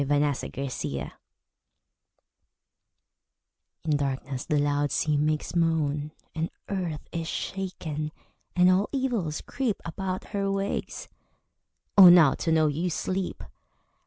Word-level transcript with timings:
The 0.03 0.51
Charm 0.97 1.11
In 3.83 3.97
darkness 3.97 4.45
the 4.47 4.57
loud 4.57 4.89
sea 4.91 5.15
makes 5.15 5.55
moan; 5.55 6.11
And 6.33 6.49
earth 6.69 7.07
is 7.11 7.27
shaken, 7.27 8.11
and 8.55 8.71
all 8.71 8.89
evils 8.91 9.41
creep 9.41 9.79
About 9.85 10.23
her 10.29 10.51
ways. 10.51 11.07
Oh, 11.95 12.09
now 12.09 12.33
to 12.33 12.51
know 12.51 12.65
you 12.65 12.89
sleep! 12.89 13.43